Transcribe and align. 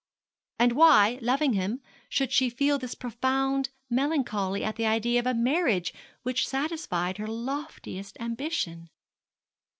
And 0.57 0.71
why, 0.71 1.19
loving 1.21 1.53
him, 1.53 1.79
should 2.09 2.31
she 2.31 2.49
feel 2.49 2.79
this 2.79 2.95
profound 2.95 3.69
melancholy 3.87 4.63
at 4.63 4.75
the 4.75 4.87
idea 4.87 5.19
of 5.19 5.27
a 5.27 5.35
marriage 5.35 5.93
which 6.23 6.47
satisfied 6.47 7.19
her 7.19 7.27
loftiest 7.27 8.17
ambition? 8.19 8.89